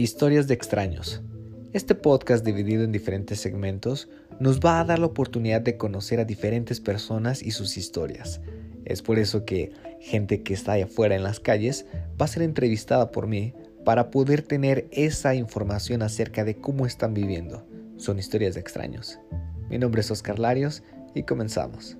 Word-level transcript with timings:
Historias 0.00 0.48
de 0.48 0.54
extraños. 0.54 1.20
Este 1.74 1.94
podcast 1.94 2.42
dividido 2.42 2.84
en 2.84 2.90
diferentes 2.90 3.38
segmentos 3.38 4.08
nos 4.38 4.58
va 4.58 4.80
a 4.80 4.84
dar 4.86 4.98
la 4.98 5.04
oportunidad 5.04 5.60
de 5.60 5.76
conocer 5.76 6.20
a 6.20 6.24
diferentes 6.24 6.80
personas 6.80 7.42
y 7.42 7.50
sus 7.50 7.76
historias. 7.76 8.40
Es 8.86 9.02
por 9.02 9.18
eso 9.18 9.44
que 9.44 9.74
gente 10.00 10.42
que 10.42 10.54
está 10.54 10.72
allá 10.72 10.86
afuera 10.86 11.16
en 11.16 11.22
las 11.22 11.38
calles 11.38 11.84
va 12.18 12.24
a 12.24 12.28
ser 12.28 12.44
entrevistada 12.44 13.10
por 13.10 13.26
mí 13.26 13.52
para 13.84 14.10
poder 14.10 14.40
tener 14.40 14.88
esa 14.90 15.34
información 15.34 16.00
acerca 16.00 16.44
de 16.44 16.54
cómo 16.56 16.86
están 16.86 17.12
viviendo. 17.12 17.66
Son 17.98 18.18
historias 18.18 18.54
de 18.54 18.60
extraños. 18.62 19.20
Mi 19.68 19.76
nombre 19.76 20.00
es 20.00 20.10
Oscar 20.10 20.38
Larios 20.38 20.82
y 21.14 21.24
comenzamos. 21.24 21.98